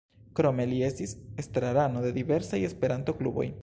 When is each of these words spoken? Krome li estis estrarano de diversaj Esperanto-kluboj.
Krome 0.37 0.65
li 0.71 0.79
estis 0.87 1.13
estrarano 1.45 2.05
de 2.09 2.17
diversaj 2.19 2.65
Esperanto-kluboj. 2.73 3.53